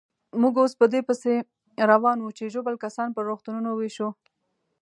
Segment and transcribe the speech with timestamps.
[0.41, 1.33] موږ اوس په دې پسې
[1.91, 4.09] روان وو چې ژوبل کسان پر روغتونو وېشو.